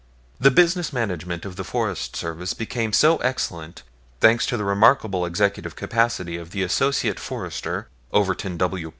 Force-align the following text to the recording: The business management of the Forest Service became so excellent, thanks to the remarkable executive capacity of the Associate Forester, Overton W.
The 0.39 0.49
business 0.49 0.91
management 0.91 1.45
of 1.45 1.57
the 1.57 1.63
Forest 1.63 2.15
Service 2.15 2.55
became 2.55 2.91
so 2.91 3.17
excellent, 3.17 3.83
thanks 4.19 4.47
to 4.47 4.57
the 4.57 4.63
remarkable 4.63 5.27
executive 5.27 5.75
capacity 5.75 6.37
of 6.37 6.49
the 6.49 6.63
Associate 6.63 7.19
Forester, 7.19 7.87
Overton 8.11 8.57
W. 8.57 8.89